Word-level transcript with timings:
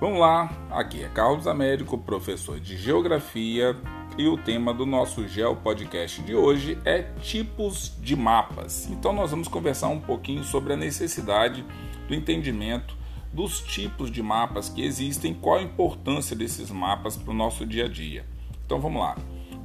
Vamos 0.00 0.20
lá, 0.20 0.48
aqui 0.70 1.02
é 1.02 1.08
Carlos 1.08 1.48
Américo, 1.48 1.98
professor 1.98 2.60
de 2.60 2.76
Geografia, 2.76 3.74
e 4.16 4.28
o 4.28 4.36
tema 4.36 4.72
do 4.72 4.86
nosso 4.86 5.26
Geo 5.26 5.56
Podcast 5.56 6.22
de 6.22 6.36
hoje 6.36 6.78
é 6.84 7.02
tipos 7.20 7.96
de 8.00 8.14
mapas. 8.14 8.88
Então 8.88 9.12
nós 9.12 9.32
vamos 9.32 9.48
conversar 9.48 9.88
um 9.88 9.98
pouquinho 9.98 10.44
sobre 10.44 10.72
a 10.72 10.76
necessidade 10.76 11.64
do 12.06 12.14
entendimento 12.14 12.96
dos 13.32 13.58
tipos 13.60 14.08
de 14.08 14.22
mapas 14.22 14.68
que 14.68 14.84
existem, 14.84 15.34
qual 15.34 15.58
a 15.58 15.62
importância 15.62 16.36
desses 16.36 16.70
mapas 16.70 17.16
para 17.16 17.32
o 17.32 17.36
nosso 17.36 17.66
dia 17.66 17.86
a 17.86 17.88
dia. 17.88 18.24
Então 18.64 18.80
vamos 18.80 19.02
lá. 19.02 19.16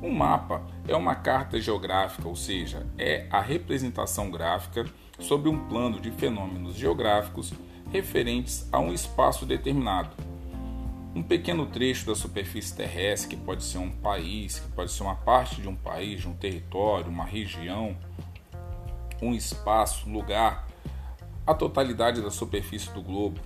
Um 0.01 0.11
mapa 0.11 0.63
é 0.87 0.95
uma 0.95 1.13
carta 1.13 1.61
geográfica, 1.61 2.27
ou 2.27 2.35
seja, 2.35 2.87
é 2.97 3.27
a 3.29 3.39
representação 3.39 4.31
gráfica 4.31 4.83
sobre 5.19 5.47
um 5.47 5.67
plano 5.67 6.01
de 6.01 6.09
fenômenos 6.09 6.73
geográficos 6.73 7.53
referentes 7.91 8.67
a 8.71 8.79
um 8.79 8.91
espaço 8.91 9.45
determinado. 9.45 10.32
Um 11.15 11.21
pequeno 11.21 11.67
trecho 11.67 12.07
da 12.07 12.15
superfície 12.15 12.75
terrestre, 12.75 13.35
que 13.35 13.43
pode 13.43 13.63
ser 13.63 13.77
um 13.77 13.91
país, 13.91 14.59
que 14.59 14.67
pode 14.69 14.91
ser 14.91 15.03
uma 15.03 15.15
parte 15.15 15.61
de 15.61 15.67
um 15.67 15.75
país, 15.75 16.21
de 16.21 16.27
um 16.27 16.33
território, 16.33 17.07
uma 17.07 17.25
região, 17.25 17.95
um 19.21 19.33
espaço, 19.33 20.09
lugar, 20.09 20.67
a 21.45 21.53
totalidade 21.53 22.21
da 22.21 22.31
superfície 22.31 22.91
do 22.91 23.01
globo, 23.01 23.39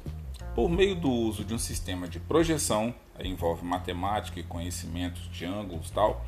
por 0.55 0.69
meio 0.69 0.95
do 0.95 1.11
uso 1.11 1.43
de 1.43 1.53
um 1.53 1.59
sistema 1.59 2.07
de 2.07 2.19
projeção, 2.19 2.95
envolve 3.19 3.65
matemática 3.65 4.39
e 4.39 4.43
conhecimentos 4.43 5.29
de 5.29 5.45
ângulos 5.45 5.89
tal, 5.89 6.25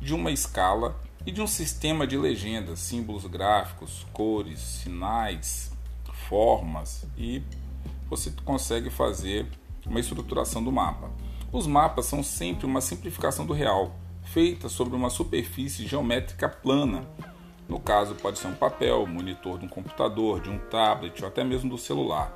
de 0.00 0.14
uma 0.14 0.30
escala 0.30 0.98
e 1.26 1.30
de 1.30 1.42
um 1.42 1.46
sistema 1.46 2.06
de 2.06 2.16
legendas, 2.16 2.80
símbolos 2.80 3.26
gráficos, 3.26 4.06
cores, 4.12 4.60
sinais, 4.60 5.72
formas 6.28 7.06
e 7.18 7.42
você 8.08 8.32
consegue 8.44 8.88
fazer 8.88 9.46
uma 9.90 10.00
estruturação 10.00 10.64
do 10.64 10.72
mapa. 10.72 11.10
Os 11.52 11.66
mapas 11.66 12.06
são 12.06 12.22
sempre 12.22 12.64
uma 12.64 12.80
simplificação 12.80 13.44
do 13.44 13.52
real, 13.52 13.96
feita 14.22 14.70
sobre 14.70 14.96
uma 14.96 15.10
superfície 15.10 15.86
geométrica 15.86 16.48
plana. 16.48 17.06
No 17.68 17.78
caso, 17.78 18.14
pode 18.14 18.38
ser 18.38 18.46
um 18.46 18.54
papel, 18.54 19.06
monitor 19.06 19.58
de 19.58 19.66
um 19.66 19.68
computador, 19.68 20.40
de 20.40 20.48
um 20.48 20.58
tablet 20.58 21.20
ou 21.20 21.28
até 21.28 21.44
mesmo 21.44 21.68
do 21.68 21.76
celular. 21.76 22.32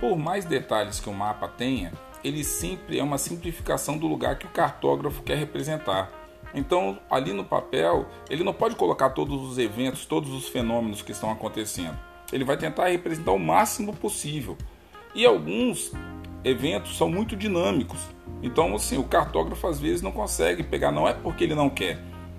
Por 0.00 0.16
mais 0.16 0.44
detalhes 0.44 0.98
que 0.98 1.08
o 1.08 1.14
mapa 1.14 1.46
tenha, 1.46 1.92
ele 2.24 2.42
sempre 2.42 2.98
é 2.98 3.04
uma 3.04 3.18
simplificação 3.18 3.96
do 3.96 4.08
lugar 4.08 4.38
que 4.38 4.46
o 4.46 4.50
cartógrafo 4.50 5.22
quer 5.22 5.38
representar. 5.38 6.10
Então, 6.52 6.98
ali 7.08 7.32
no 7.32 7.44
papel, 7.44 8.06
ele 8.28 8.42
não 8.42 8.52
pode 8.52 8.74
colocar 8.74 9.10
todos 9.10 9.40
os 9.42 9.58
eventos, 9.58 10.04
todos 10.04 10.32
os 10.32 10.48
fenômenos 10.48 11.02
que 11.02 11.12
estão 11.12 11.30
acontecendo 11.30 11.96
ele 12.34 12.44
vai 12.44 12.56
tentar 12.56 12.88
representar 12.88 13.32
o 13.32 13.38
máximo 13.38 13.94
possível. 13.94 14.56
E 15.14 15.24
alguns 15.24 15.92
eventos 16.44 16.96
são 16.96 17.08
muito 17.08 17.34
dinâmicos. 17.34 17.98
Então, 18.42 18.74
assim, 18.74 18.98
o 18.98 19.04
cartógrafo 19.04 19.66
às 19.66 19.80
vezes 19.80 20.02
não 20.02 20.12
consegue 20.12 20.62
pegar, 20.62 20.92
não 20.92 21.08
é 21.08 21.14
porque 21.14 21.44
ele 21.44 21.54
não 21.54 21.70
quer, 21.70 21.98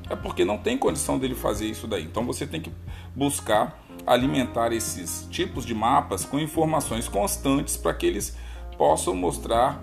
é 0.10 0.16
porque 0.16 0.46
não 0.46 0.58
tem 0.58 0.78
condição 0.78 1.18
dele 1.18 1.36
fazer 1.36 1.66
isso 1.66 1.88
daí. 1.88 2.04
Então, 2.04 2.26
você 2.26 2.46
tem 2.46 2.62
que 2.62 2.72
buscar 3.16 3.84
alimentar 4.06 4.72
esses 4.72 5.28
tipos 5.32 5.66
de 5.66 5.74
mapas 5.74 6.24
com 6.24 6.40
informações 6.40 7.08
constantes 7.10 7.76
para 7.76 7.94
que 7.94 8.06
eles 8.06 8.38
possam 8.78 9.16
mostrar 9.16 9.82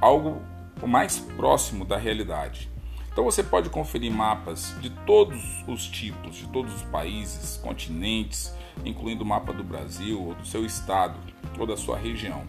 algo 0.00 0.40
mais 0.86 1.18
próximo 1.18 1.84
da 1.84 1.96
realidade. 1.96 2.70
Então 3.18 3.24
você 3.24 3.42
pode 3.42 3.68
conferir 3.68 4.12
mapas 4.12 4.74
de 4.80 4.90
todos 4.90 5.42
os 5.66 5.88
tipos, 5.88 6.36
de 6.36 6.46
todos 6.48 6.72
os 6.72 6.82
países, 6.82 7.56
continentes, 7.56 8.54
incluindo 8.84 9.24
o 9.24 9.26
mapa 9.26 9.52
do 9.52 9.64
Brasil 9.64 10.22
ou 10.22 10.34
do 10.34 10.46
seu 10.46 10.64
estado 10.64 11.18
ou 11.58 11.66
da 11.66 11.76
sua 11.76 11.98
região. 11.98 12.44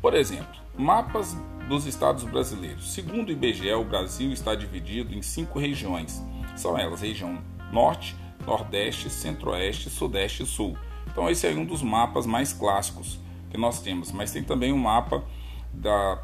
Por 0.00 0.14
exemplo, 0.14 0.54
mapas 0.76 1.36
dos 1.68 1.86
estados 1.86 2.24
brasileiros. 2.24 2.92
Segundo 2.92 3.28
o 3.28 3.32
IBGE, 3.32 3.72
o 3.72 3.84
Brasil 3.84 4.32
está 4.32 4.54
dividido 4.54 5.14
em 5.14 5.22
cinco 5.22 5.58
regiões. 5.58 6.22
São 6.56 6.78
elas: 6.78 7.00
região 7.00 7.38
Norte, 7.72 8.16
Nordeste, 8.46 9.10
Centro-Oeste, 9.10 9.90
Sudeste 9.90 10.42
e 10.42 10.46
Sul. 10.46 10.76
Então 11.06 11.28
esse 11.28 11.46
é 11.46 11.50
um 11.50 11.64
dos 11.64 11.82
mapas 11.82 12.26
mais 12.26 12.52
clássicos 12.52 13.18
que 13.50 13.58
nós 13.58 13.80
temos, 13.80 14.12
mas 14.12 14.30
tem 14.30 14.42
também 14.42 14.72
um 14.72 14.78
mapa 14.78 15.24
da 15.72 16.22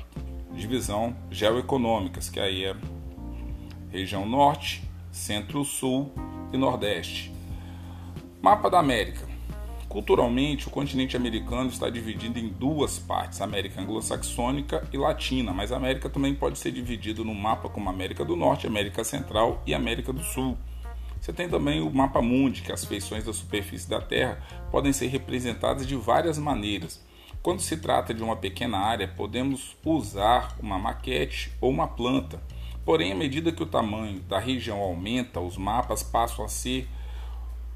divisão 0.53 1.17
geoeconômicas, 1.31 2.29
que 2.29 2.39
aí 2.39 2.65
é 2.65 2.77
região 3.91 4.27
norte, 4.27 4.89
centro-sul 5.11 6.13
e 6.53 6.57
nordeste. 6.57 7.33
Mapa 8.41 8.71
da 8.71 8.79
América. 8.79 9.34
Culturalmente, 9.95 10.67
o 10.67 10.73
continente 10.73 11.17
americano 11.17 11.71
está 11.71 11.89
dividido 11.89 12.37
em 12.37 12.49
duas 12.49 12.99
partes, 12.99 13.41
América 13.41 13.81
anglo-saxônica 13.81 14.89
e 14.93 14.99
latina, 14.99 15.53
mas 15.53 15.71
a 15.71 15.77
América 15.77 16.11
também 16.11 16.35
pode 16.35 16.59
ser 16.59 16.73
dividido 16.73 17.25
no 17.25 17.33
mapa 17.33 17.69
como 17.69 17.89
América 17.89 18.25
do 18.25 18.35
Norte, 18.35 18.67
América 18.67 19.05
Central 19.05 19.63
e 19.65 19.73
América 19.73 20.13
do 20.13 20.25
Sul. 20.25 20.59
Você 21.21 21.33
tem 21.33 21.49
também 21.49 21.81
o 21.81 21.89
mapa 21.95 22.21
mundi, 22.21 22.63
que 22.63 22.73
as 22.73 22.85
feições 22.85 23.25
da 23.25 23.33
superfície 23.33 23.89
da 23.89 24.01
Terra 24.01 24.43
podem 24.69 24.93
ser 24.93 25.07
representadas 25.07 25.87
de 25.87 25.95
várias 25.95 26.39
maneiras. 26.39 27.01
Quando 27.41 27.61
se 27.61 27.77
trata 27.77 28.13
de 28.13 28.21
uma 28.21 28.35
pequena 28.35 28.79
área, 28.79 29.07
podemos 29.07 29.77
usar 29.85 30.57
uma 30.59 30.77
maquete 30.77 31.53
ou 31.61 31.71
uma 31.71 31.87
planta. 31.87 32.43
Porém, 32.85 33.13
à 33.13 33.15
medida 33.15 33.53
que 33.53 33.63
o 33.63 33.67
tamanho 33.67 34.19
da 34.23 34.41
região 34.41 34.81
aumenta, 34.81 35.39
os 35.39 35.57
mapas 35.57 36.03
passam 36.03 36.45
a 36.45 36.49
ser 36.49 36.89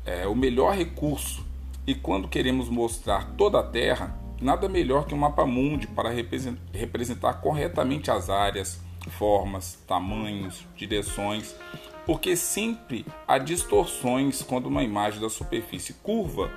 é, 0.04 0.26
o 0.26 0.34
melhor 0.34 0.74
recurso. 0.74 1.46
E 1.88 1.94
quando 1.94 2.28
queremos 2.28 2.68
mostrar 2.68 3.30
toda 3.38 3.60
a 3.60 3.62
Terra, 3.62 4.14
nada 4.42 4.68
melhor 4.68 5.06
que 5.06 5.14
um 5.14 5.18
mapa 5.18 5.46
mundi 5.46 5.86
para 5.86 6.10
representar 6.10 7.40
corretamente 7.40 8.10
as 8.10 8.28
áreas, 8.28 8.78
formas, 9.12 9.82
tamanhos, 9.86 10.66
direções, 10.76 11.56
porque 12.04 12.36
sempre 12.36 13.06
há 13.26 13.38
distorções 13.38 14.42
quando 14.42 14.66
uma 14.66 14.82
imagem 14.82 15.18
da 15.18 15.30
superfície 15.30 15.94
curva 15.94 16.52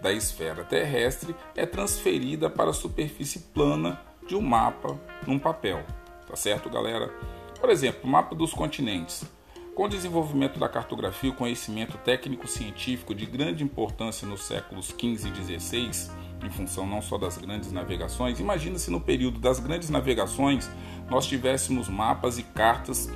da 0.00 0.12
esfera 0.12 0.62
terrestre 0.62 1.34
é 1.56 1.66
transferida 1.66 2.48
para 2.48 2.70
a 2.70 2.72
superfície 2.72 3.40
plana 3.52 4.00
de 4.24 4.36
um 4.36 4.40
mapa 4.40 4.96
num 5.26 5.36
papel. 5.36 5.84
Tá 6.28 6.36
certo, 6.36 6.70
galera? 6.70 7.12
Por 7.58 7.70
exemplo, 7.70 8.08
mapa 8.08 8.36
dos 8.36 8.54
continentes. 8.54 9.24
Com 9.74 9.84
o 9.84 9.88
desenvolvimento 9.88 10.58
da 10.58 10.68
cartografia, 10.68 11.30
o 11.30 11.34
conhecimento 11.34 11.96
técnico-científico 11.98 13.14
de 13.14 13.24
grande 13.24 13.64
importância 13.64 14.26
nos 14.26 14.42
séculos 14.42 14.88
XV 14.88 15.28
e 15.28 15.58
XVI, 15.58 16.10
em 16.44 16.50
função 16.50 16.86
não 16.86 17.00
só 17.00 17.16
das 17.16 17.38
grandes 17.38 17.70
navegações, 17.70 18.40
imagina 18.40 18.78
se 18.78 18.90
no 18.90 19.00
período 19.00 19.38
das 19.38 19.60
grandes 19.60 19.88
navegações 19.88 20.68
nós 21.08 21.26
tivéssemos 21.26 21.88
mapas 21.88 22.36
e 22.36 22.42
cartas 22.42 23.08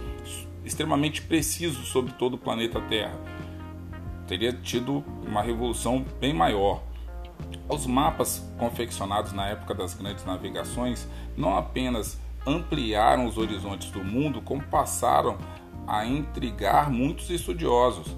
extremamente 0.64 1.22
precisos 1.22 1.88
sobre 1.88 2.12
todo 2.12 2.34
o 2.34 2.38
planeta 2.38 2.80
Terra. 2.82 3.18
Teria 4.26 4.52
tido 4.52 5.04
uma 5.26 5.42
revolução 5.42 6.04
bem 6.20 6.32
maior. 6.32 6.82
Os 7.68 7.86
mapas 7.86 8.42
confeccionados 8.58 9.32
na 9.32 9.48
época 9.48 9.74
das 9.74 9.92
grandes 9.92 10.24
navegações 10.24 11.06
não 11.36 11.56
apenas 11.56 12.18
ampliaram 12.46 13.26
os 13.26 13.36
horizontes 13.36 13.90
do 13.90 14.02
mundo, 14.04 14.40
como 14.40 14.62
passaram 14.62 15.36
a 15.86 16.04
intrigar 16.06 16.90
muitos 16.90 17.30
estudiosos. 17.30 18.16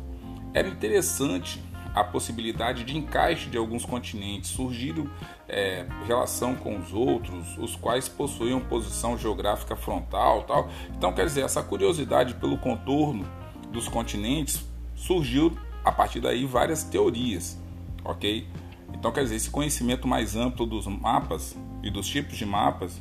Era 0.54 0.68
interessante 0.68 1.62
a 1.96 2.04
possibilidade 2.04 2.84
de 2.84 2.94
encaixe 2.94 3.48
de 3.48 3.56
alguns 3.56 3.84
continentes, 3.86 4.50
surgiram 4.50 5.08
é, 5.48 5.86
relação 6.06 6.54
com 6.54 6.78
os 6.78 6.92
outros, 6.92 7.56
os 7.56 7.74
quais 7.74 8.06
possuíam 8.06 8.60
posição 8.60 9.16
geográfica 9.16 9.74
frontal, 9.74 10.42
tal. 10.42 10.68
Então, 10.94 11.12
quer 11.14 11.24
dizer, 11.24 11.40
essa 11.40 11.62
curiosidade 11.62 12.34
pelo 12.34 12.58
contorno 12.58 13.26
dos 13.72 13.88
continentes 13.88 14.62
surgiu 14.94 15.56
a 15.82 15.90
partir 15.90 16.20
daí 16.20 16.44
várias 16.44 16.84
teorias, 16.84 17.58
ok? 18.04 18.46
Então, 18.92 19.10
quer 19.10 19.22
dizer, 19.22 19.36
esse 19.36 19.48
conhecimento 19.48 20.06
mais 20.06 20.36
amplo 20.36 20.66
dos 20.66 20.86
mapas 20.86 21.56
e 21.82 21.90
dos 21.90 22.06
tipos 22.06 22.36
de 22.36 22.44
mapas 22.44 23.00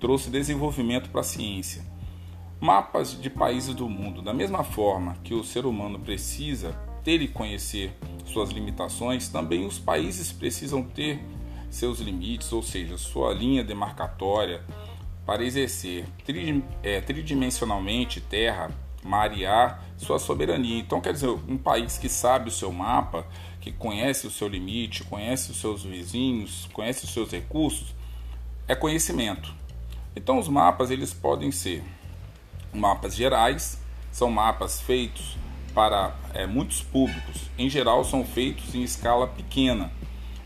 trouxe 0.00 0.30
desenvolvimento 0.30 1.10
para 1.10 1.20
a 1.20 1.24
ciência. 1.24 1.89
Mapas 2.60 3.18
de 3.18 3.30
países 3.30 3.74
do 3.74 3.88
mundo, 3.88 4.20
da 4.20 4.34
mesma 4.34 4.62
forma 4.62 5.16
que 5.24 5.32
o 5.32 5.42
ser 5.42 5.64
humano 5.64 5.98
precisa 5.98 6.72
ter 7.02 7.22
e 7.22 7.28
conhecer 7.28 7.96
suas 8.26 8.50
limitações, 8.50 9.28
também 9.28 9.64
os 9.64 9.78
países 9.78 10.30
precisam 10.30 10.82
ter 10.82 11.24
seus 11.70 12.00
limites, 12.00 12.52
ou 12.52 12.62
seja, 12.62 12.98
sua 12.98 13.32
linha 13.32 13.64
demarcatória 13.64 14.62
para 15.24 15.42
exercer 15.42 16.04
é, 16.82 17.00
tridimensionalmente 17.00 18.20
terra, 18.20 18.70
mar 19.02 19.34
e 19.34 19.46
ar 19.46 19.82
sua 19.96 20.18
soberania. 20.18 20.78
Então, 20.78 21.00
quer 21.00 21.14
dizer, 21.14 21.28
um 21.28 21.56
país 21.56 21.96
que 21.96 22.10
sabe 22.10 22.48
o 22.48 22.52
seu 22.52 22.70
mapa, 22.70 23.26
que 23.60 23.72
conhece 23.72 24.26
o 24.26 24.30
seu 24.30 24.48
limite, 24.48 25.04
conhece 25.04 25.50
os 25.50 25.58
seus 25.58 25.82
vizinhos, 25.82 26.68
conhece 26.74 27.04
os 27.04 27.12
seus 27.12 27.30
recursos, 27.30 27.94
é 28.68 28.74
conhecimento. 28.74 29.54
Então 30.14 30.38
os 30.38 30.48
mapas 30.48 30.90
eles 30.90 31.14
podem 31.14 31.50
ser 31.50 31.82
mapas 32.72 33.14
gerais, 33.14 33.80
são 34.10 34.30
mapas 34.30 34.80
feitos 34.80 35.36
para 35.74 36.14
é, 36.34 36.46
muitos 36.46 36.82
públicos. 36.82 37.42
Em 37.58 37.68
geral 37.68 38.04
são 38.04 38.24
feitos 38.24 38.74
em 38.74 38.82
escala 38.82 39.26
pequena, 39.26 39.90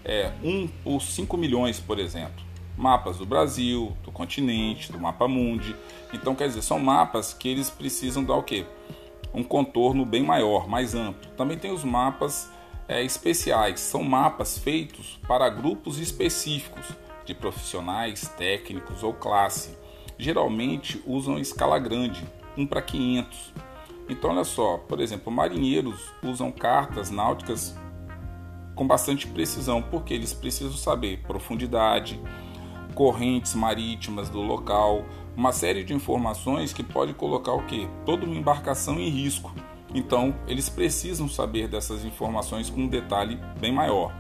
é, 0.05 0.33
1 0.43 0.69
por 0.83 1.01
5 1.01 1.37
milhões, 1.37 1.81
por 1.81 1.99
exemplo. 1.99 2.45
mapas 2.77 3.19
do 3.19 3.27
Brasil, 3.27 3.97
do 4.03 4.11
continente, 4.11 4.91
do 4.91 4.99
mapa 4.99 5.29
mundi. 5.29 5.77
Então, 6.13 6.35
quer 6.35 6.49
dizer, 6.49 6.63
são 6.63 6.81
mapas 6.81 7.33
que 7.33 7.49
eles 7.49 7.71
precisam 7.71 8.25
dar 8.25 8.35
o 8.35 8.43
quê? 8.43 8.67
Um 9.33 9.45
contorno 9.45 10.05
bem 10.05 10.25
maior, 10.25 10.69
mais 10.69 10.93
amplo. 10.93 11.31
Também 11.37 11.57
tem 11.57 11.71
os 11.73 11.85
mapas 11.85 12.51
é, 12.89 13.03
especiais, 13.03 13.81
são 13.81 14.03
mapas 14.03 14.59
feitos 14.59 15.19
para 15.27 15.49
grupos 15.49 15.99
específicos 15.99 16.87
de 17.25 17.35
profissionais, 17.35 18.29
técnicos 18.37 19.03
ou 19.03 19.15
classe. 19.15 19.77
Geralmente 20.19 21.03
usam 21.07 21.39
escala 21.39 21.79
grande, 21.79 22.25
1 22.57 22.67
para 22.67 22.83
500. 22.83 23.53
Então, 24.09 24.31
olha 24.31 24.45
só, 24.45 24.79
por 24.79 25.01
exemplo, 25.01 25.33
marinheiros 25.33 26.13
usam 26.23 26.53
cartas 26.53 27.11
náuticas 27.11 27.77
com 28.75 28.87
bastante 28.87 29.27
precisão, 29.27 29.81
porque 29.83 30.13
eles 30.13 30.33
precisam 30.33 30.77
saber 30.77 31.23
profundidade, 31.27 32.21
correntes 32.95 33.55
marítimas 33.55 34.29
do 34.29 34.41
local, 34.41 35.05
uma 35.37 35.53
série 35.53 35.83
de 35.83 35.95
informações 35.95 36.73
que 36.73 36.83
pode 36.83 37.15
colocar 37.15 37.53
o 37.53 37.67
que? 37.67 37.89
Toda 38.05 38.25
uma 38.25 38.37
embarcação 38.37 39.01
em 39.01 39.09
risco. 39.09 39.55
Então, 39.95 40.35
eles 40.47 40.69
precisam 40.69 41.29
saber 41.29 41.69
dessas 41.69 42.05
informações 42.05 42.69
com 42.69 42.83
um 42.83 42.89
detalhe 42.89 43.39
bem 43.59 43.73
maior. 43.73 44.13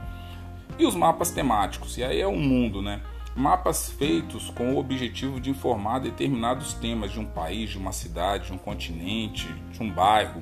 E 0.79 0.87
os 0.87 0.94
mapas 0.94 1.31
temáticos? 1.31 1.99
E 1.99 2.05
aí 2.05 2.20
é 2.20 2.26
um 2.26 2.38
mundo, 2.38 2.81
né? 2.81 3.00
Mapas 3.37 3.91
feitos 3.91 4.49
com 4.51 4.75
o 4.75 4.79
objetivo 4.79 5.41
de 5.41 5.51
informar 5.51 5.99
determinados 5.99 6.73
temas 6.75 7.11
de 7.11 7.19
um 7.19 7.25
país, 7.25 7.71
de 7.71 7.79
uma 7.79 7.91
cidade, 7.91 8.47
de 8.47 8.53
um 8.53 8.59
continente, 8.59 9.49
de 9.73 9.83
um 9.83 9.91
bairro. 9.91 10.41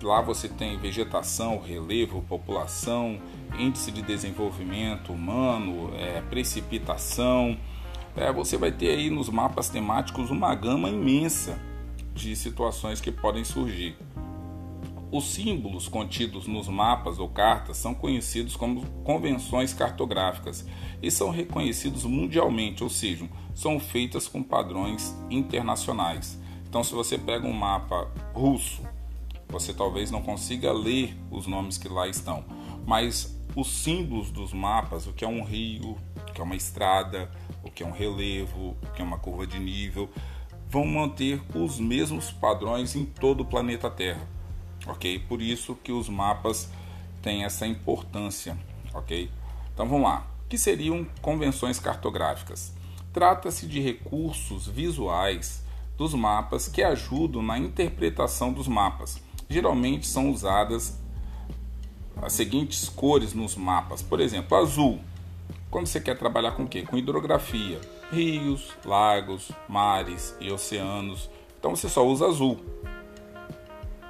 Lá 0.00 0.20
você 0.20 0.48
tem 0.48 0.78
vegetação, 0.78 1.60
relevo, 1.60 2.22
população, 2.22 3.20
índice 3.58 3.90
de 3.90 4.00
desenvolvimento 4.00 5.12
humano, 5.12 5.92
é, 5.96 6.20
precipitação. 6.20 7.56
É, 8.16 8.30
você 8.30 8.56
vai 8.56 8.70
ter 8.70 8.90
aí 8.90 9.10
nos 9.10 9.28
mapas 9.28 9.68
temáticos 9.68 10.30
uma 10.30 10.54
gama 10.54 10.88
imensa 10.88 11.58
de 12.14 12.36
situações 12.36 13.00
que 13.00 13.10
podem 13.10 13.42
surgir. 13.42 13.96
Os 15.16 15.26
símbolos 15.26 15.86
contidos 15.86 16.48
nos 16.48 16.66
mapas 16.66 17.20
ou 17.20 17.28
cartas 17.28 17.76
são 17.76 17.94
conhecidos 17.94 18.56
como 18.56 18.84
convenções 19.04 19.72
cartográficas 19.72 20.66
e 21.00 21.08
são 21.08 21.30
reconhecidos 21.30 22.02
mundialmente, 22.02 22.82
ou 22.82 22.90
seja, 22.90 23.28
são 23.54 23.78
feitas 23.78 24.26
com 24.26 24.42
padrões 24.42 25.16
internacionais. 25.30 26.36
Então, 26.68 26.82
se 26.82 26.92
você 26.92 27.16
pega 27.16 27.46
um 27.46 27.52
mapa 27.52 28.10
russo, 28.34 28.82
você 29.48 29.72
talvez 29.72 30.10
não 30.10 30.20
consiga 30.20 30.72
ler 30.72 31.16
os 31.30 31.46
nomes 31.46 31.78
que 31.78 31.88
lá 31.88 32.08
estão, 32.08 32.44
mas 32.84 33.40
os 33.54 33.70
símbolos 33.70 34.32
dos 34.32 34.52
mapas, 34.52 35.06
o 35.06 35.12
que 35.12 35.24
é 35.24 35.28
um 35.28 35.44
rio, 35.44 35.96
o 36.16 36.32
que 36.32 36.40
é 36.40 36.44
uma 36.44 36.56
estrada, 36.56 37.30
o 37.62 37.70
que 37.70 37.84
é 37.84 37.86
um 37.86 37.92
relevo, 37.92 38.76
o 38.82 38.92
que 38.92 39.00
é 39.00 39.04
uma 39.04 39.20
curva 39.20 39.46
de 39.46 39.60
nível, 39.60 40.10
vão 40.68 40.84
manter 40.84 41.40
os 41.54 41.78
mesmos 41.78 42.32
padrões 42.32 42.96
em 42.96 43.04
todo 43.04 43.42
o 43.42 43.46
planeta 43.46 43.88
Terra 43.88 44.34
ok? 44.86 45.18
Por 45.20 45.40
isso 45.40 45.74
que 45.74 45.92
os 45.92 46.08
mapas 46.08 46.70
têm 47.22 47.44
essa 47.44 47.66
importância, 47.66 48.56
ok? 48.92 49.30
Então 49.72 49.88
vamos 49.88 50.04
lá. 50.08 50.26
O 50.44 50.48
que 50.48 50.58
seriam 50.58 51.06
convenções 51.20 51.78
cartográficas? 51.78 52.72
Trata-se 53.12 53.66
de 53.66 53.80
recursos 53.80 54.66
visuais 54.66 55.64
dos 55.96 56.14
mapas 56.14 56.68
que 56.68 56.82
ajudam 56.82 57.42
na 57.42 57.58
interpretação 57.58 58.52
dos 58.52 58.68
mapas. 58.68 59.20
Geralmente 59.48 60.06
são 60.06 60.30
usadas 60.30 60.98
as 62.20 62.32
seguintes 62.32 62.88
cores 62.88 63.32
nos 63.32 63.56
mapas. 63.56 64.02
Por 64.02 64.20
exemplo, 64.20 64.56
azul. 64.56 65.00
Quando 65.70 65.86
você 65.86 66.00
quer 66.00 66.16
trabalhar 66.16 66.52
com 66.52 66.64
o 66.64 66.68
quê? 66.68 66.82
Com 66.82 66.96
hidrografia, 66.96 67.80
rios, 68.12 68.70
lagos, 68.84 69.50
mares 69.68 70.36
e 70.40 70.50
oceanos. 70.50 71.28
Então 71.58 71.74
você 71.74 71.88
só 71.88 72.06
usa 72.06 72.26
azul. 72.26 72.60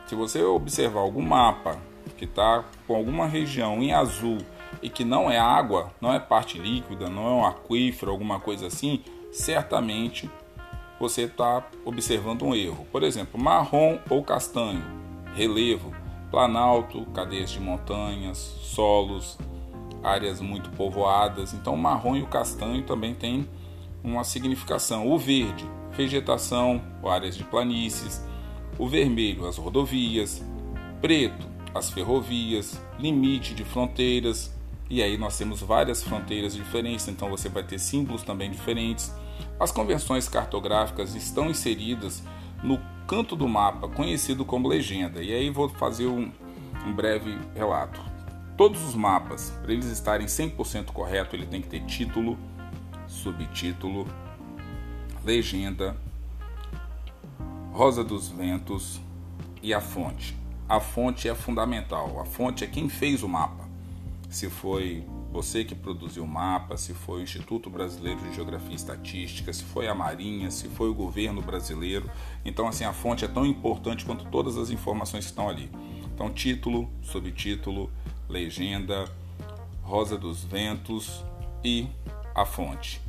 Se 0.07 0.15
você 0.15 0.43
observar 0.43 1.01
algum 1.01 1.23
mapa 1.23 1.79
que 2.17 2.25
está 2.25 2.65
com 2.87 2.95
alguma 2.95 3.27
região 3.27 3.83
em 3.83 3.93
azul 3.93 4.39
e 4.83 4.91
que 4.91 5.05
não 5.05 5.31
é 5.31 5.39
água, 5.39 5.91
não 6.01 6.13
é 6.13 6.19
parte 6.19 6.59
líquida, 6.59 7.09
não 7.09 7.27
é 7.27 7.31
um 7.31 7.47
aquífero, 7.47 8.11
alguma 8.11 8.39
coisa 8.39 8.67
assim, 8.67 9.03
certamente 9.33 10.31
você 11.01 11.23
está 11.23 11.67
observando 11.85 12.43
um 12.43 12.55
erro. 12.55 12.87
Por 12.93 13.03
exemplo, 13.03 13.41
marrom 13.41 13.99
ou 14.11 14.23
castanho, 14.23 14.85
relevo, 15.35 15.93
planalto, 16.31 17.07
cadeias 17.07 17.51
de 17.51 17.61
montanhas, 17.61 18.37
solos, 18.39 19.39
áreas 20.03 20.41
muito 20.41 20.71
povoadas. 20.71 21.55
Então, 21.55 21.75
o 21.75 21.79
marrom 21.79 22.17
e 22.17 22.23
o 22.23 22.27
castanho 22.27 22.83
também 22.83 23.15
têm 23.15 23.49
uma 24.03 24.23
significação. 24.23 25.11
O 25.11 25.19
verde, 25.19 25.69
vegetação, 25.93 26.83
áreas 27.05 27.37
de 27.37 27.45
planícies 27.45 28.23
o 28.79 28.89
vermelho 28.89 29.47
as 29.47 29.57
rodovias, 29.57 30.43
preto 31.01 31.55
as 31.75 31.91
ferrovias, 31.91 32.81
limite 32.99 33.53
de 33.53 33.65
fronteiras, 33.65 34.55
e 34.89 35.03
aí 35.03 35.19
nós 35.19 35.37
temos 35.37 35.61
várias 35.61 36.03
fronteiras 36.03 36.55
diferentes, 36.55 37.09
então 37.09 37.29
você 37.29 37.49
vai 37.49 37.65
ter 37.65 37.81
símbolos 37.81 38.23
também 38.23 38.51
diferentes. 38.51 39.13
As 39.59 39.73
convenções 39.73 40.29
cartográficas 40.29 41.17
estão 41.17 41.51
inseridas 41.51 42.23
no 42.63 42.79
canto 43.09 43.35
do 43.35 43.49
mapa, 43.49 43.89
conhecido 43.89 44.45
como 44.45 44.69
legenda, 44.69 45.23
e 45.23 45.33
aí 45.33 45.51
vou 45.51 45.69
fazer 45.69 46.07
um, 46.07 46.31
um 46.87 46.93
breve 46.95 47.37
relato. 47.55 48.01
Todos 48.57 48.83
os 48.85 48.95
mapas, 48.95 49.51
para 49.63 49.73
eles 49.73 49.87
estarem 49.87 50.29
100% 50.29 50.87
correto, 50.87 51.35
ele 51.35 51.47
tem 51.47 51.61
que 51.61 51.69
ter 51.69 51.81
título, 51.87 52.39
subtítulo, 53.09 54.07
legenda, 55.25 55.97
Rosa 57.75 58.05
dos 58.05 58.29
Ventos 58.29 59.01
e 59.61 59.75
a 59.75 59.81
fonte. 59.81 60.37
A 60.69 60.79
fonte 60.79 61.29
é 61.29 61.35
fundamental. 61.35 62.21
A 62.21 62.25
fonte 62.25 62.63
é 62.63 62.69
quem 62.69 62.89
fez 62.89 63.25
o 63.25 63.29
mapa. 63.29 63.69
Se 64.31 64.49
foi 64.49 65.05
você 65.33 65.65
que 65.65 65.75
produziu 65.75 66.23
o 66.23 66.29
mapa, 66.29 66.77
se 66.77 66.95
foi 66.95 67.19
o 67.19 67.23
Instituto 67.25 67.69
Brasileiro 67.69 68.21
de 68.21 68.33
Geografia 68.33 68.71
e 68.71 68.77
Estatística, 68.77 69.53
se 69.53 69.65
foi 69.65 69.89
a 69.89 69.95
Marinha, 69.95 70.53
se 70.53 70.69
foi 70.69 70.89
o 70.89 70.95
governo 70.95 71.43
brasileiro. 71.43 72.09
Então, 72.45 72.69
assim, 72.69 72.85
a 72.85 72.93
fonte 72.93 73.25
é 73.25 73.29
tão 73.29 73.45
importante 73.45 74.05
quanto 74.05 74.25
todas 74.27 74.57
as 74.57 74.71
informações 74.71 75.25
que 75.25 75.31
estão 75.31 75.49
ali. 75.49 75.69
Então, 76.15 76.31
título, 76.31 76.89
subtítulo, 77.03 77.91
legenda, 78.29 79.05
Rosa 79.83 80.17
dos 80.17 80.45
Ventos 80.45 81.25
e 81.65 81.89
a 82.37 82.47
fonte. 82.47 83.01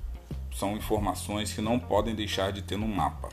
São 0.56 0.76
informações 0.76 1.54
que 1.54 1.62
não 1.62 1.78
podem 1.78 2.16
deixar 2.16 2.52
de 2.52 2.64
ter 2.64 2.78
no 2.80 2.88
mapa, 2.88 3.30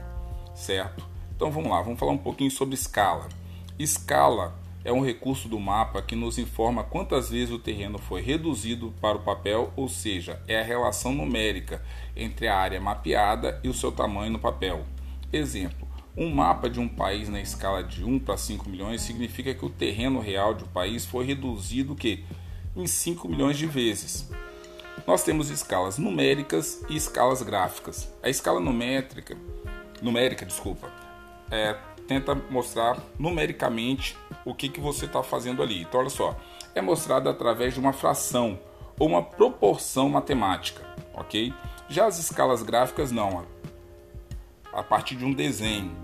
certo? 0.55 1.12
Então 1.43 1.51
vamos 1.51 1.73
lá, 1.73 1.83
vamos 1.83 1.99
falar 1.99 2.13
um 2.13 2.19
pouquinho 2.19 2.53
sobre 2.53 2.77
escala. 2.77 3.29
Escala 3.77 4.55
é 4.85 4.93
um 4.93 5.05
recurso 5.05 5.49
do 5.49 5.59
mapa 5.59 6.01
que 6.01 6.15
nos 6.15 6.39
informa 6.39 6.85
quantas 6.85 7.31
vezes 7.31 7.53
o 7.53 7.59
terreno 7.59 7.99
foi 7.99 8.23
reduzido 8.23 8.95
para 9.01 9.17
o 9.17 9.23
papel, 9.23 9.73
ou 9.75 9.89
seja, 9.89 10.41
é 10.47 10.61
a 10.61 10.63
relação 10.63 11.13
numérica 11.13 11.83
entre 12.15 12.47
a 12.47 12.57
área 12.57 12.81
mapeada 12.81 13.61
e 13.65 13.69
o 13.69 13.75
seu 13.75 13.91
tamanho 13.91 14.31
no 14.31 14.39
papel. 14.39 14.85
Exemplo: 15.33 15.89
um 16.17 16.33
mapa 16.33 16.71
de 16.71 16.79
um 16.79 16.87
país 16.87 17.29
na 17.29 17.41
escala 17.41 17.83
de 17.83 18.05
1 18.05 18.21
para 18.21 18.37
5 18.37 18.71
milhões 18.71 19.03
significa 19.03 19.53
que 19.53 19.65
o 19.67 19.69
terreno 19.69 20.21
real 20.21 20.55
de 20.55 20.63
um 20.63 20.69
país 20.69 21.05
foi 21.05 21.27
reduzido 21.27 21.97
que 21.97 22.25
em 22.77 22.87
5 22.87 23.29
milhões 23.29 23.59
de 23.59 23.67
vezes. 23.67 24.31
Nós 25.05 25.25
temos 25.25 25.51
escalas 25.51 25.99
numéricas 25.99 26.85
e 26.89 26.95
escalas 26.95 27.43
gráficas. 27.43 28.09
A 28.23 28.31
escala 28.31 28.61
numérica, 28.61 29.37
numérica, 30.01 30.47
desculpa, 30.47 31.02
é, 31.53 31.77
tenta 32.09 32.35
mostrar 32.35 32.99
numericamente 33.19 34.17
o 34.45 34.55
que, 34.55 34.71
que 34.71 34.81
você 34.81 35.05
está 35.05 35.23
fazendo 35.23 35.63
ali. 35.63 35.83
Então, 35.83 36.01
olha 36.01 36.09
só, 36.09 36.35
é 36.75 36.81
mostrado 36.81 37.29
através 37.29 37.75
de 37.75 37.81
uma 37.81 37.93
fração 37.93 38.59
ou 38.99 39.07
uma 39.07 39.23
proporção 39.23 40.09
matemática, 40.09 40.83
ok? 41.13 41.53
Já 41.89 42.07
as 42.07 42.19
escalas 42.19 42.63
gráficas 42.63 43.13
não, 43.13 43.45
a 44.73 44.83
partir 44.83 45.15
de 45.15 45.25
um 45.27 45.35
desenho 45.35 45.95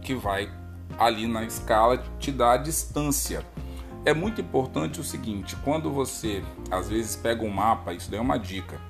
que 0.00 0.14
vai 0.14 0.48
ali 0.96 1.26
na 1.26 1.42
escala 1.42 1.98
te 2.20 2.30
dá 2.30 2.52
a 2.52 2.56
distância. 2.56 3.44
É 4.04 4.14
muito 4.14 4.40
importante 4.40 5.00
o 5.00 5.04
seguinte, 5.04 5.56
quando 5.64 5.90
você 5.90 6.42
às 6.70 6.88
vezes 6.88 7.16
pega 7.16 7.44
um 7.44 7.50
mapa, 7.50 7.92
isso 7.92 8.08
daí 8.10 8.18
é 8.18 8.22
uma 8.22 8.38
dica 8.38 8.80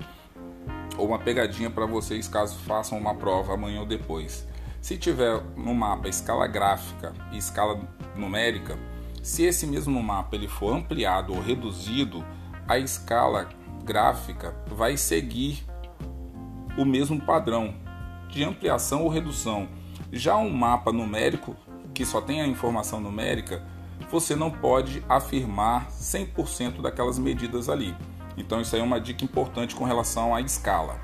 ou 0.98 1.06
uma 1.06 1.18
pegadinha 1.18 1.70
para 1.70 1.86
vocês 1.86 2.28
caso 2.28 2.58
façam 2.58 2.98
uma 2.98 3.14
prova 3.14 3.54
amanhã 3.54 3.80
ou 3.80 3.86
depois. 3.86 4.46
Se 4.80 4.96
tiver 4.96 5.42
no 5.56 5.74
mapa 5.74 6.08
escala 6.08 6.46
gráfica 6.46 7.12
e 7.32 7.38
escala 7.38 7.80
numérica, 8.16 8.78
se 9.22 9.42
esse 9.42 9.66
mesmo 9.66 10.02
mapa 10.02 10.36
ele 10.36 10.48
for 10.48 10.74
ampliado 10.74 11.34
ou 11.34 11.40
reduzido, 11.40 12.24
a 12.66 12.78
escala 12.78 13.48
gráfica 13.84 14.54
vai 14.66 14.96
seguir 14.96 15.64
o 16.76 16.84
mesmo 16.84 17.20
padrão 17.20 17.74
de 18.28 18.44
ampliação 18.44 19.02
ou 19.02 19.08
redução. 19.08 19.68
Já 20.12 20.36
um 20.36 20.50
mapa 20.50 20.92
numérico 20.92 21.56
que 21.92 22.04
só 22.04 22.20
tem 22.20 22.40
a 22.40 22.46
informação 22.46 23.00
numérica, 23.00 23.66
você 24.10 24.36
não 24.36 24.50
pode 24.50 25.02
afirmar 25.08 25.88
100% 25.90 26.80
daquelas 26.80 27.18
medidas 27.18 27.68
ali. 27.68 27.94
Então 28.36 28.60
isso 28.60 28.74
aí 28.76 28.80
é 28.80 28.84
uma 28.84 29.00
dica 29.00 29.24
importante 29.24 29.74
com 29.74 29.84
relação 29.84 30.34
à 30.34 30.40
escala. 30.40 31.00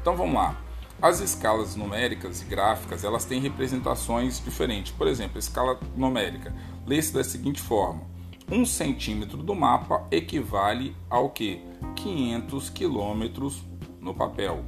Então 0.00 0.16
vamos 0.16 0.34
lá. 0.34 0.56
As 1.00 1.20
escalas 1.20 1.76
numéricas 1.76 2.40
e 2.40 2.46
gráficas 2.46 3.04
elas 3.04 3.24
têm 3.24 3.40
representações 3.40 4.42
diferentes. 4.42 4.92
Por 4.92 5.06
exemplo, 5.06 5.36
a 5.36 5.38
escala 5.38 5.78
numérica 5.94 6.54
lê-se 6.86 7.12
da 7.12 7.22
seguinte 7.22 7.60
forma: 7.60 8.02
1 8.50 8.64
centímetro 8.64 9.42
do 9.42 9.54
mapa 9.54 10.06
equivale 10.10 10.96
ao 11.10 11.30
que? 11.30 11.62
500 11.96 12.70
quilômetros 12.70 13.62
no 14.00 14.14
papel. 14.14 14.64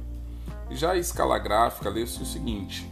Já 0.69 0.91
a 0.91 0.97
escala 0.97 1.39
gráfica 1.39 1.89
lê-se 1.89 2.21
o 2.21 2.25
seguinte: 2.25 2.87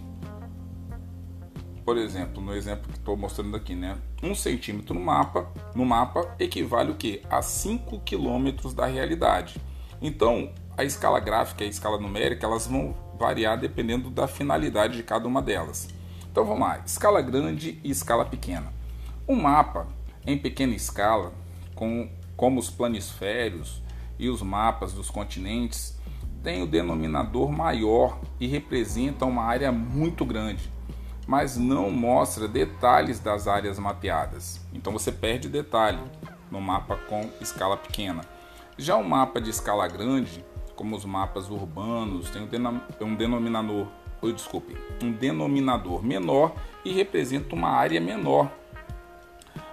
por 1.86 1.98
exemplo, 1.98 2.42
no 2.42 2.54
exemplo 2.54 2.92
que 2.92 2.98
estou 2.98 3.16
mostrando 3.16 3.56
aqui, 3.56 3.76
né? 3.76 3.98
1 4.22 4.34
centímetro 4.36 4.94
no 4.94 5.00
mapa, 5.00 5.48
no 5.76 5.86
mapa 5.86 6.36
equivale 6.40 6.92
o 6.92 6.96
que? 6.96 7.22
A 7.30 7.42
5 7.42 8.00
quilômetros 8.00 8.74
da 8.74 8.86
realidade. 8.86 9.62
Então, 10.02 10.52
a 10.76 10.84
escala 10.84 11.20
gráfica 11.20 11.64
e 11.64 11.68
a 11.68 11.70
escala 11.70 11.98
numérica 11.98 12.46
elas 12.46 12.68
vão 12.68 12.94
variar 13.18 13.60
dependendo 13.60 14.10
da 14.10 14.28
finalidade 14.28 14.98
de 14.98 15.04
cada 15.04 15.28
uma 15.28 15.42
delas. 15.42 15.90
Então 16.32 16.46
vamos 16.46 16.68
lá, 16.68 16.80
escala 16.86 17.22
grande 17.22 17.80
e 17.84 17.90
escala 17.90 18.24
pequena. 18.24 18.72
Um 19.28 19.36
mapa 19.36 19.88
em 20.26 20.38
pequena 20.38 20.76
escala, 20.76 21.34
com, 21.74 22.10
como 22.36 22.60
os 22.60 22.70
planisférios 22.70 23.82
e 24.20 24.30
os 24.30 24.42
mapas 24.42 24.94
dos 24.94 25.10
continentes, 25.10 25.98
tem 26.44 26.62
o 26.62 26.68
denominador 26.68 27.52
maior 27.52 28.20
e 28.40 28.48
representa 28.48 29.26
uma 29.26 29.44
área 29.44 29.72
muito 29.72 30.24
grande, 30.24 30.72
mas 31.26 31.58
não 31.58 31.90
mostra 31.90 32.48
detalhes 32.48 33.20
das 33.20 33.48
áreas 33.48 33.80
mapeadas. 33.80 34.62
Então 34.74 34.94
você 34.94 35.12
perde 35.12 35.50
detalhe 35.50 36.00
no 36.52 36.62
mapa 36.62 36.98
com 37.10 37.30
escala 37.42 37.76
pequena. 37.76 38.22
Já 38.78 38.96
o 38.96 39.04
mapa 39.04 39.42
de 39.42 39.50
escala 39.50 39.88
grande 39.88 40.46
como 40.78 40.96
os 40.96 41.04
mapas 41.04 41.50
urbanos, 41.50 42.30
tem 42.30 42.44
um 43.02 43.16
denominador, 43.16 43.88
oh, 44.22 44.32
desculpe, 44.32 44.78
um 45.04 45.12
denominador 45.12 46.02
menor 46.04 46.56
e 46.86 46.94
representa 46.94 47.54
uma 47.56 47.70
área 47.70 48.00
menor, 48.00 48.50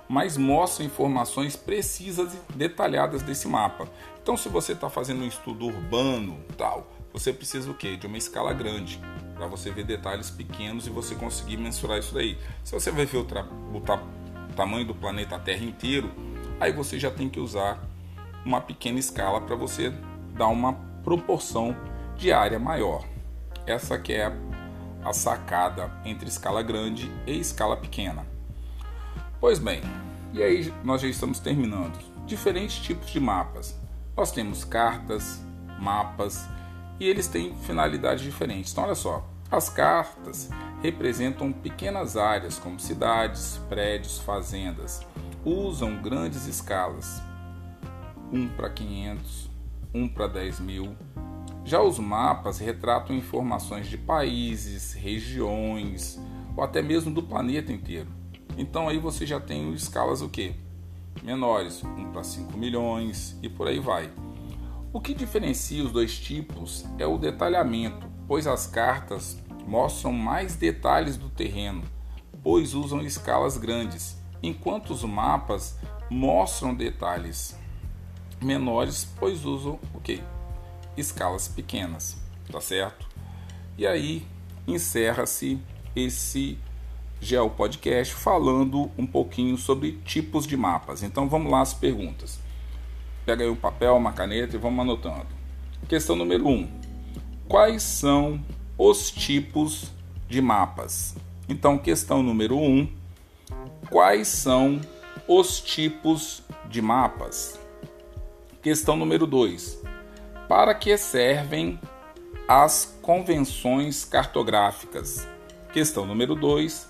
mas 0.08 0.36
mostra 0.36 0.84
informações 0.84 1.54
precisas 1.54 2.34
e 2.34 2.52
detalhadas 2.54 3.22
desse 3.22 3.46
mapa. 3.46 3.86
Então, 4.20 4.36
se 4.36 4.48
você 4.48 4.72
está 4.72 4.88
fazendo 4.88 5.22
um 5.22 5.28
estudo 5.28 5.66
urbano, 5.66 6.38
tal, 6.56 6.90
você 7.12 7.32
precisa 7.32 7.70
o 7.70 7.74
quê? 7.74 7.96
De 7.96 8.06
uma 8.06 8.16
escala 8.16 8.52
grande 8.54 8.98
para 9.34 9.46
você 9.46 9.70
ver 9.70 9.84
detalhes 9.84 10.30
pequenos 10.30 10.86
e 10.86 10.90
você 10.90 11.14
conseguir 11.14 11.58
mensurar 11.58 11.98
isso 11.98 12.14
daí. 12.14 12.38
Se 12.64 12.72
você 12.72 12.90
vai 12.90 13.04
ver 13.04 13.18
o, 13.18 13.76
o 13.76 13.80
ta 13.80 14.02
tamanho 14.56 14.86
do 14.86 14.94
planeta 14.94 15.38
Terra 15.38 15.64
inteiro, 15.64 16.10
aí 16.60 16.72
você 16.72 16.98
já 16.98 17.10
tem 17.10 17.28
que 17.28 17.40
usar 17.40 17.82
uma 18.44 18.60
pequena 18.60 18.98
escala 18.98 19.40
para 19.40 19.56
você 19.56 19.92
dar 20.36 20.46
uma 20.46 20.93
proporção 21.04 21.76
de 22.16 22.32
área 22.32 22.58
maior. 22.58 23.04
Essa 23.66 23.98
que 23.98 24.12
é 24.12 24.32
a 25.04 25.12
sacada 25.12 25.90
entre 26.04 26.28
escala 26.28 26.62
grande 26.62 27.10
e 27.26 27.38
escala 27.38 27.76
pequena. 27.76 28.26
Pois 29.38 29.58
bem, 29.58 29.82
e 30.32 30.42
aí 30.42 30.72
nós 30.82 31.02
já 31.02 31.08
estamos 31.08 31.38
terminando. 31.38 31.98
Diferentes 32.26 32.78
tipos 32.78 33.10
de 33.10 33.20
mapas. 33.20 33.78
Nós 34.16 34.32
temos 34.32 34.64
cartas, 34.64 35.42
mapas 35.78 36.46
e 36.98 37.06
eles 37.06 37.28
têm 37.28 37.54
finalidades 37.58 38.24
diferentes. 38.24 38.72
Então 38.72 38.84
olha 38.84 38.94
só, 38.94 39.28
as 39.50 39.68
cartas 39.68 40.48
representam 40.82 41.52
pequenas 41.52 42.16
áreas 42.16 42.58
como 42.58 42.80
cidades, 42.80 43.60
prédios, 43.68 44.18
fazendas. 44.18 45.06
Usam 45.44 46.00
grandes 46.00 46.46
escalas, 46.46 47.22
1 48.32 48.48
para 48.56 48.70
500, 48.70 49.50
1 49.94 50.08
para 50.08 50.26
10 50.26 50.60
mil. 50.60 50.96
Já 51.64 51.80
os 51.80 51.98
mapas 51.98 52.58
retratam 52.58 53.16
informações 53.16 53.86
de 53.86 53.96
países, 53.96 54.92
regiões 54.92 56.20
ou 56.56 56.62
até 56.62 56.82
mesmo 56.82 57.14
do 57.14 57.22
planeta 57.22 57.72
inteiro. 57.72 58.08
Então 58.58 58.88
aí 58.88 58.98
você 58.98 59.24
já 59.24 59.40
tem 59.40 59.72
escalas 59.72 60.20
o 60.20 60.28
que? 60.28 60.54
Menores, 61.22 61.82
1 61.82 62.12
para 62.12 62.24
5 62.24 62.58
milhões 62.58 63.38
e 63.42 63.48
por 63.48 63.68
aí 63.68 63.78
vai. 63.78 64.10
O 64.92 65.00
que 65.00 65.14
diferencia 65.14 65.82
os 65.82 65.92
dois 65.92 66.18
tipos 66.18 66.84
é 66.98 67.06
o 67.06 67.18
detalhamento, 67.18 68.06
pois 68.28 68.46
as 68.46 68.66
cartas 68.66 69.42
mostram 69.66 70.12
mais 70.12 70.56
detalhes 70.56 71.16
do 71.16 71.28
terreno, 71.28 71.82
pois 72.42 72.74
usam 72.74 73.00
escalas 73.00 73.56
grandes, 73.56 74.16
enquanto 74.42 74.90
os 74.90 75.02
mapas 75.02 75.78
mostram 76.10 76.74
detalhes 76.74 77.58
menores, 78.40 79.08
pois 79.18 79.44
usam 79.44 79.78
o 79.94 80.00
que? 80.00 80.22
Escalas 80.96 81.48
pequenas, 81.48 82.16
tá 82.50 82.60
certo? 82.60 83.06
E 83.76 83.86
aí 83.86 84.26
encerra-se 84.66 85.58
esse 85.94 86.58
Geo 87.20 87.48
Podcast 87.50 88.14
falando 88.14 88.90
um 88.98 89.06
pouquinho 89.06 89.56
sobre 89.56 89.92
tipos 90.04 90.46
de 90.46 90.56
mapas. 90.56 91.02
Então 91.02 91.28
vamos 91.28 91.50
lá 91.50 91.60
as 91.60 91.74
perguntas. 91.74 92.38
Pega 93.24 93.42
aí 93.42 93.50
um 93.50 93.56
papel, 93.56 93.96
uma 93.96 94.12
caneta 94.12 94.56
e 94.56 94.58
vamos 94.58 94.80
anotando. 94.80 95.26
Questão 95.88 96.14
número 96.14 96.46
1. 96.46 96.50
Um, 96.50 96.68
quais 97.48 97.82
são 97.82 98.40
os 98.76 99.10
tipos 99.10 99.90
de 100.28 100.42
mapas? 100.42 101.16
Então, 101.48 101.78
questão 101.78 102.22
número 102.22 102.56
1. 102.56 102.60
Um, 102.60 102.88
quais 103.90 104.28
são 104.28 104.80
os 105.26 105.60
tipos 105.60 106.42
de 106.68 106.82
mapas? 106.82 107.58
Questão 108.64 108.96
número 108.96 109.26
2. 109.26 109.78
Para 110.48 110.74
que 110.74 110.96
servem 110.96 111.78
as 112.48 112.98
convenções 113.02 114.06
cartográficas? 114.06 115.28
Questão 115.70 116.06
número 116.06 116.34
2. 116.34 116.88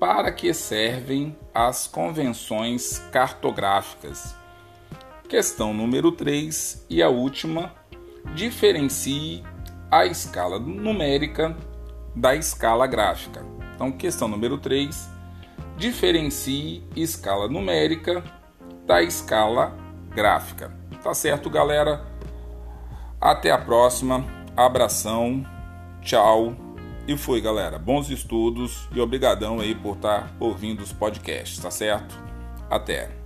Para 0.00 0.32
que 0.32 0.52
servem 0.52 1.38
as 1.54 1.86
convenções 1.86 2.98
cartográficas? 3.12 4.34
Questão 5.28 5.72
número 5.72 6.10
3 6.10 6.84
e 6.90 7.00
a 7.00 7.08
última. 7.08 7.72
Diferencie 8.34 9.44
a 9.88 10.06
escala 10.06 10.58
numérica 10.58 11.56
da 12.16 12.34
escala 12.34 12.84
gráfica. 12.88 13.46
Então, 13.76 13.92
questão 13.92 14.26
número 14.26 14.58
3. 14.58 15.08
Diferencie 15.76 16.82
escala 16.96 17.46
numérica 17.46 18.24
da 18.84 19.00
escala 19.04 19.72
gráfica. 20.10 20.75
Tá 21.06 21.14
certo, 21.14 21.48
galera? 21.48 22.04
Até 23.20 23.52
a 23.52 23.58
próxima. 23.58 24.24
Abração. 24.56 25.46
Tchau. 26.02 26.52
E 27.06 27.16
foi, 27.16 27.40
galera. 27.40 27.78
Bons 27.78 28.10
estudos 28.10 28.88
e 28.92 29.00
obrigadão 29.00 29.60
aí 29.60 29.72
por 29.72 29.94
estar 29.94 30.22
tá 30.22 30.30
ouvindo 30.40 30.80
os 30.80 30.92
podcasts, 30.92 31.60
tá 31.60 31.70
certo? 31.70 32.20
Até. 32.68 33.25